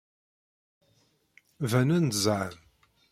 Banen-d 1.71 2.13
zhan. 2.23 2.53